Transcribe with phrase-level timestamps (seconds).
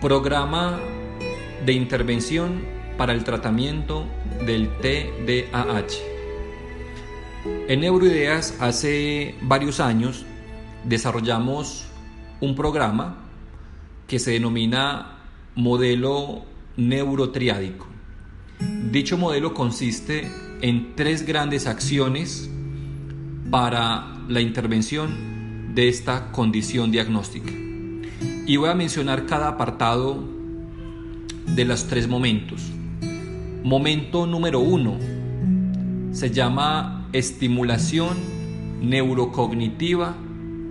[0.00, 0.78] Programa
[1.66, 2.62] de intervención
[2.96, 4.06] para el tratamiento
[4.46, 5.86] del TDAH.
[7.66, 10.24] En Neuroideas hace varios años
[10.84, 11.86] desarrollamos
[12.40, 13.16] un programa
[14.06, 15.18] que se denomina
[15.56, 16.44] modelo
[16.76, 17.86] neurotriádico.
[18.92, 20.30] Dicho modelo consiste
[20.62, 22.48] en tres grandes acciones
[23.50, 25.39] para la intervención
[25.74, 27.52] de esta condición diagnóstica.
[28.46, 30.24] Y voy a mencionar cada apartado
[31.46, 32.62] de los tres momentos.
[33.62, 34.98] Momento número uno
[36.12, 38.16] se llama estimulación
[38.80, 40.16] neurocognitiva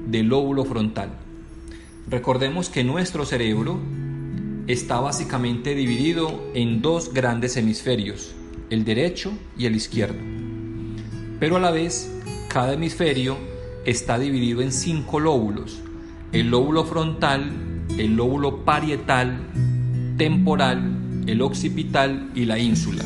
[0.08, 1.12] del lóbulo frontal.
[2.10, 3.80] Recordemos que nuestro cerebro
[4.68, 8.34] está básicamente dividido en dos grandes hemisferios,
[8.70, 10.20] el derecho y el izquierdo.
[11.40, 12.12] Pero a la vez,
[12.50, 13.38] cada hemisferio
[13.86, 15.80] está dividido en cinco lóbulos.
[16.32, 17.52] El lóbulo frontal,
[17.98, 19.40] el lóbulo parietal,
[20.18, 23.04] temporal, el occipital y la ínsula.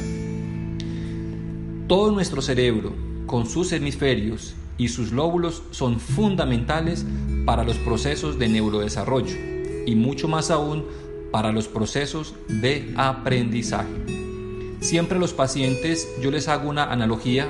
[1.88, 2.94] Todo nuestro cerebro,
[3.26, 7.06] con sus hemisferios y sus lóbulos, son fundamentales
[7.46, 9.36] para los procesos de neurodesarrollo
[9.86, 10.86] y mucho más aún
[11.32, 13.90] para los procesos de aprendizaje.
[14.80, 17.48] Siempre los pacientes yo les hago una analogía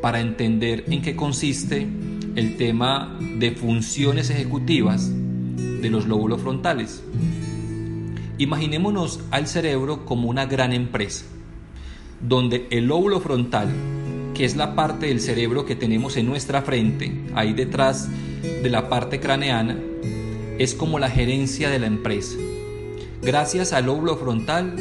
[0.00, 1.86] para entender en qué consiste
[2.36, 7.02] el tema de funciones ejecutivas de los lóbulos frontales.
[8.38, 11.24] Imaginémonos al cerebro como una gran empresa,
[12.20, 13.68] donde el lóbulo frontal,
[14.34, 18.08] que es la parte del cerebro que tenemos en nuestra frente, ahí detrás
[18.42, 19.78] de la parte craneana,
[20.58, 22.36] es como la gerencia de la empresa.
[23.22, 24.76] Gracias al lóbulo frontal,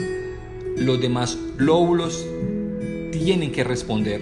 [0.78, 2.26] los demás lóbulos
[3.12, 4.22] tienen que responder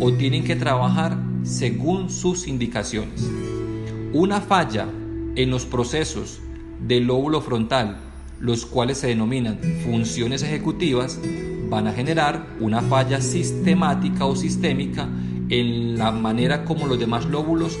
[0.00, 3.28] o tienen que trabajar según sus indicaciones.
[4.12, 4.86] Una falla
[5.36, 6.40] en los procesos
[6.86, 7.98] del lóbulo frontal,
[8.40, 11.18] los cuales se denominan funciones ejecutivas,
[11.68, 15.08] van a generar una falla sistemática o sistémica
[15.48, 17.78] en la manera como los demás lóbulos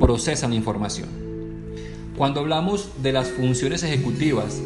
[0.00, 1.08] procesan información.
[2.16, 4.60] Cuando hablamos de las funciones ejecutivas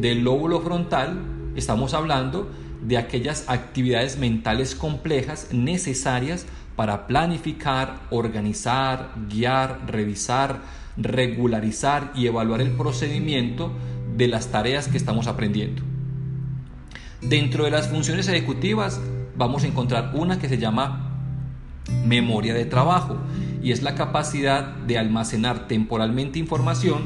[0.00, 1.20] del lóbulo frontal,
[1.56, 2.50] estamos hablando
[2.82, 6.46] de aquellas actividades mentales complejas necesarias
[6.78, 10.60] para planificar, organizar, guiar, revisar,
[10.96, 13.72] regularizar y evaluar el procedimiento
[14.16, 15.82] de las tareas que estamos aprendiendo.
[17.20, 19.00] Dentro de las funciones ejecutivas
[19.36, 21.18] vamos a encontrar una que se llama
[22.04, 23.16] memoria de trabajo
[23.60, 27.02] y es la capacidad de almacenar temporalmente información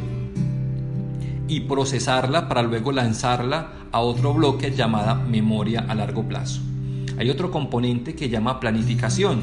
[1.49, 6.61] y procesarla para luego lanzarla a otro bloque llamada memoria a largo plazo.
[7.23, 9.43] Hay otro componente que llama planificación,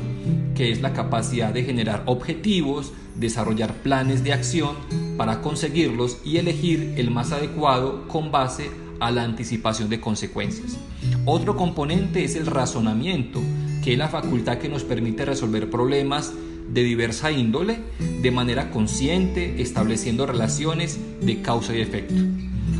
[0.54, 4.76] que es la capacidad de generar objetivos, desarrollar planes de acción
[5.16, 8.70] para conseguirlos y elegir el más adecuado con base
[9.00, 10.78] a la anticipación de consecuencias.
[11.24, 13.40] Otro componente es el razonamiento,
[13.82, 16.34] que es la facultad que nos permite resolver problemas
[16.70, 17.80] de diversa índole
[18.22, 22.22] de manera consciente, estableciendo relaciones de causa y efecto.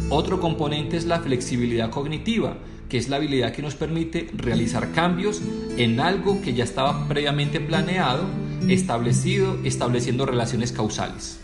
[0.10, 2.58] Otro componente es la flexibilidad cognitiva,
[2.90, 5.42] que es la habilidad que nos permite realizar cambios
[5.78, 8.26] en algo que ya estaba previamente planeado,
[8.68, 11.40] establecido, estableciendo relaciones causales.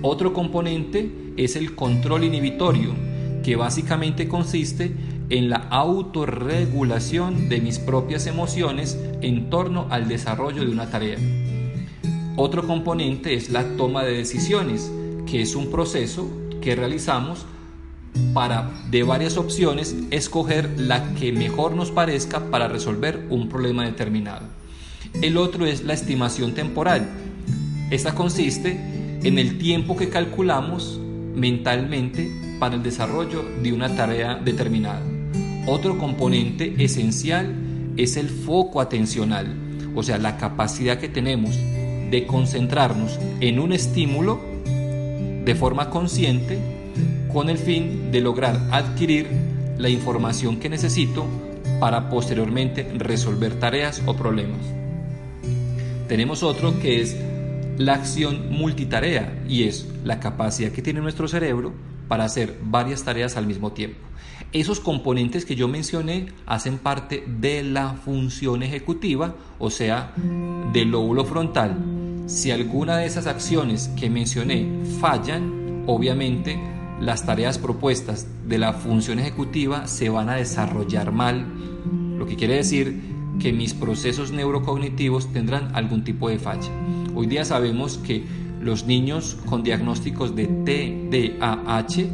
[0.00, 2.94] Otro componente es el control inhibitorio,
[3.42, 4.92] que básicamente consiste
[5.30, 11.18] en la autorregulación de mis propias emociones en torno al desarrollo de una tarea.
[12.36, 14.90] Otro componente es la toma de decisiones,
[15.26, 16.30] que es un proceso
[16.62, 17.44] que realizamos
[18.32, 24.46] para de varias opciones escoger la que mejor nos parezca para resolver un problema determinado.
[25.22, 27.08] El otro es la estimación temporal.
[27.90, 28.78] Esta consiste
[29.22, 31.00] en el tiempo que calculamos
[31.34, 35.02] mentalmente para el desarrollo de una tarea determinada.
[35.66, 37.54] Otro componente esencial
[37.96, 39.54] es el foco atencional,
[39.94, 41.56] o sea, la capacidad que tenemos
[42.10, 46.77] de concentrarnos en un estímulo de forma consciente
[47.32, 49.28] con el fin de lograr adquirir
[49.78, 51.26] la información que necesito
[51.80, 54.60] para posteriormente resolver tareas o problemas.
[56.08, 57.16] Tenemos otro que es
[57.76, 61.72] la acción multitarea y es la capacidad que tiene nuestro cerebro
[62.08, 63.98] para hacer varias tareas al mismo tiempo.
[64.52, 70.12] Esos componentes que yo mencioné hacen parte de la función ejecutiva, o sea,
[70.72, 71.76] del lóbulo frontal.
[72.26, 74.66] Si alguna de esas acciones que mencioné
[75.00, 76.58] fallan, obviamente
[77.00, 81.46] las tareas propuestas de la función ejecutiva se van a desarrollar mal,
[82.18, 83.00] lo que quiere decir
[83.38, 86.70] que mis procesos neurocognitivos tendrán algún tipo de falla.
[87.14, 88.24] Hoy día sabemos que
[88.60, 92.06] los niños con diagnósticos de TDAH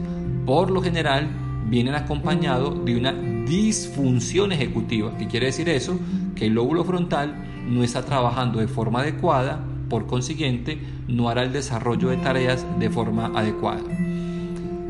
[0.45, 1.29] por lo general
[1.69, 5.17] vienen acompañados de una disfunción ejecutiva.
[5.17, 5.99] ¿Qué quiere decir eso?
[6.35, 7.35] Que el lóbulo frontal
[7.67, 10.79] no está trabajando de forma adecuada, por consiguiente
[11.09, 13.83] no hará el desarrollo de tareas de forma adecuada.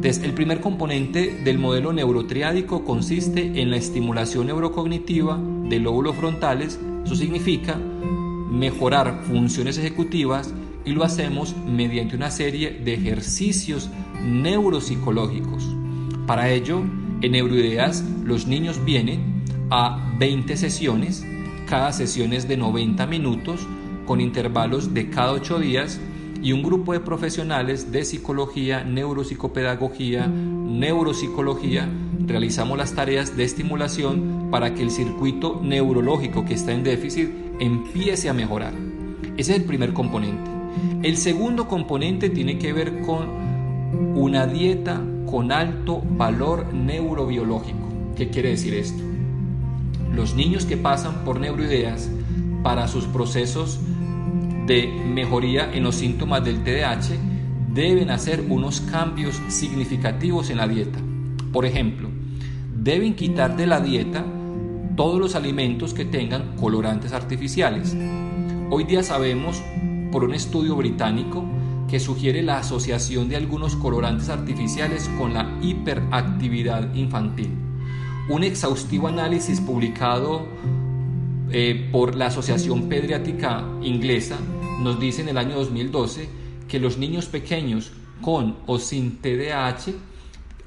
[0.04, 5.40] El primer componente del modelo neurotriádico consiste en la estimulación neurocognitiva
[5.70, 6.78] de lóbulos frontales.
[7.06, 7.80] Eso significa
[8.50, 10.52] mejorar funciones ejecutivas
[10.84, 13.88] y lo hacemos mediante una serie de ejercicios
[14.22, 15.74] neuropsicológicos.
[16.26, 16.82] Para ello,
[17.22, 21.24] en Neuroideas los niños vienen a 20 sesiones,
[21.66, 23.66] cada sesión es de 90 minutos
[24.04, 25.98] con intervalos de cada 8 días
[26.44, 31.88] y un grupo de profesionales de psicología, neuropsicopedagogía, neuropsicología
[32.26, 37.31] realizamos las tareas de estimulación para que el circuito neurológico que está en déficit
[37.61, 38.75] empiece a mejorar.
[39.38, 40.50] Ese es el primer componente.
[41.02, 43.26] El segundo componente tiene que ver con
[44.14, 47.88] una dieta con alto valor neurobiológico.
[48.17, 49.02] ¿Qué quiere decir esto?
[50.14, 52.11] Los niños que pasan por neuroideas
[52.62, 53.81] para sus procesos
[54.66, 57.16] de mejoría en los síntomas del TDAH
[57.72, 60.99] deben hacer unos cambios significativos en la dieta.
[61.52, 62.08] Por ejemplo,
[62.75, 64.25] deben quitar de la dieta
[64.96, 67.96] todos los alimentos que tengan colorantes artificiales.
[68.70, 69.61] Hoy día sabemos
[70.12, 71.44] por un estudio británico
[71.88, 77.50] que sugiere la asociación de algunos colorantes artificiales con la hiperactividad infantil.
[78.28, 80.46] Un exhaustivo análisis publicado
[81.50, 84.38] eh, por la Asociación Pediátrica Inglesa
[84.84, 86.28] nos dice en el año 2012
[86.69, 87.90] que los niños pequeños
[88.20, 89.92] con o sin TDAH,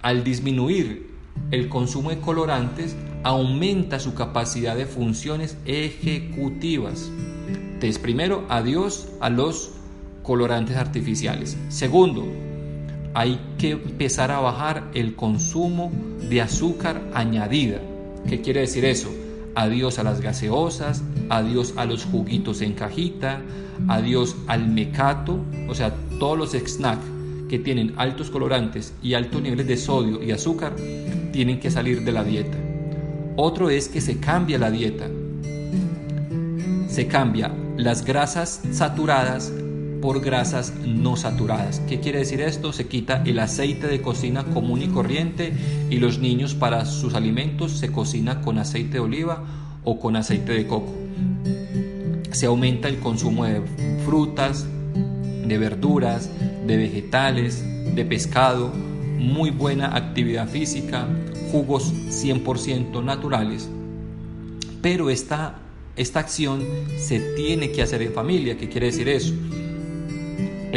[0.02, 1.12] al disminuir
[1.52, 7.10] el consumo de colorantes, aumenta su capacidad de funciones ejecutivas.
[7.48, 9.72] Entonces, primero, adiós a los
[10.24, 11.56] colorantes artificiales.
[11.70, 12.26] Segundo,
[13.14, 15.92] hay que empezar a bajar el consumo
[16.28, 17.80] de azúcar añadida.
[18.28, 19.10] ¿Qué quiere decir eso?
[19.58, 23.42] Adiós a las gaseosas, adiós a los juguitos en cajita,
[23.88, 27.04] adiós al mecato, o sea, todos los snacks
[27.50, 30.76] que tienen altos colorantes y altos niveles de sodio y azúcar
[31.32, 32.56] tienen que salir de la dieta.
[33.36, 35.08] Otro es que se cambia la dieta.
[36.88, 39.52] Se cambia las grasas saturadas
[40.02, 41.82] por grasas no saturadas.
[41.88, 42.74] ¿Qué quiere decir esto?
[42.74, 45.54] Se quita el aceite de cocina común y corriente
[45.90, 49.44] y los niños para sus alimentos se cocina con aceite de oliva
[49.84, 50.94] o con aceite de coco.
[52.32, 53.62] Se aumenta el consumo de
[54.06, 54.66] frutas,
[55.46, 56.30] de verduras,
[56.66, 57.64] de vegetales,
[57.96, 58.72] de pescado,
[59.18, 61.08] muy buena actividad física,
[61.52, 63.70] jugos 100% naturales.
[64.82, 65.62] Pero esta
[65.98, 66.64] esta acción
[67.00, 68.56] se tiene que hacer en familia.
[68.56, 69.34] ¿Qué quiere decir eso?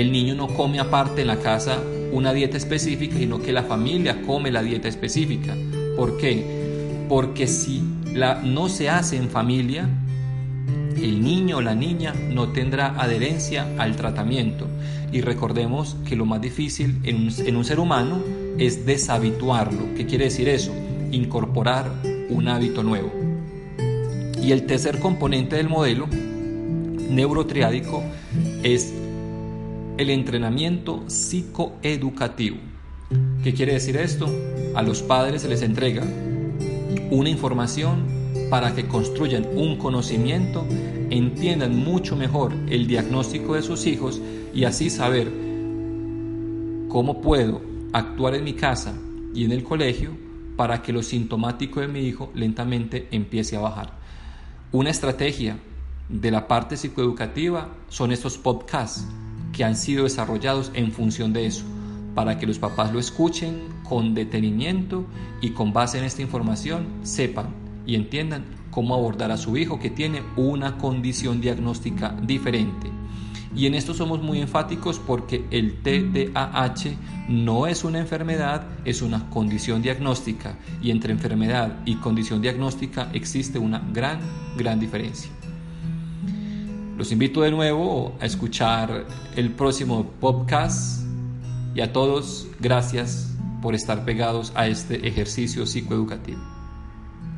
[0.01, 1.79] El niño no come aparte en la casa
[2.11, 5.55] una dieta específica, sino que la familia come la dieta específica.
[5.95, 7.05] ¿Por qué?
[7.07, 7.83] Porque si
[8.15, 9.87] la, no se hace en familia,
[10.97, 14.67] el niño o la niña no tendrá adherencia al tratamiento.
[15.13, 18.23] Y recordemos que lo más difícil en un, en un ser humano
[18.57, 19.93] es deshabituarlo.
[19.99, 20.73] ¿Qué quiere decir eso?
[21.13, 21.93] Incorporar
[22.31, 23.13] un hábito nuevo.
[24.43, 26.09] Y el tercer componente del modelo
[27.11, 28.03] neurotriádico
[28.63, 28.95] es
[29.99, 32.57] el entrenamiento psicoeducativo.
[33.43, 34.29] ¿Qué quiere decir esto?
[34.75, 36.05] A los padres se les entrega
[37.11, 38.07] una información
[38.51, 40.65] para que construyan un conocimiento,
[41.11, 44.21] entiendan mucho mejor el diagnóstico de sus hijos
[44.55, 45.31] y así saber
[46.89, 47.61] cómo puedo
[47.93, 48.95] actuar en mi casa
[49.35, 50.11] y en el colegio
[50.57, 53.93] para que lo sintomático de mi hijo lentamente empiece a bajar.
[54.73, 55.57] Una estrategia
[56.09, 59.07] de la parte psicoeducativa son estos podcasts
[59.61, 61.67] que han sido desarrollados en función de eso,
[62.15, 65.05] para que los papás lo escuchen con detenimiento
[65.43, 67.49] y con base en esta información sepan
[67.85, 72.91] y entiendan cómo abordar a su hijo que tiene una condición diagnóstica diferente.
[73.55, 76.97] Y en esto somos muy enfáticos porque el TDAH
[77.29, 80.57] no es una enfermedad, es una condición diagnóstica.
[80.81, 84.21] Y entre enfermedad y condición diagnóstica existe una gran,
[84.57, 85.31] gran diferencia.
[87.01, 91.03] Los invito de nuevo a escuchar el próximo podcast
[91.75, 96.43] y a todos gracias por estar pegados a este ejercicio psicoeducativo.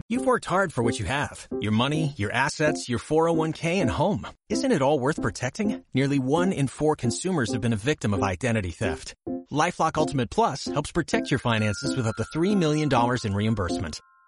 [0.08, 4.26] You've worked hard for what you have your money, your assets, your 401k, and home.
[4.48, 5.84] Isn't it all worth protecting?
[5.94, 9.14] Nearly one in four consumers have been a victim of identity theft.
[9.52, 12.90] Lifelock Ultimate Plus helps protect your finances with up to $3 million
[13.24, 14.00] in reimbursement.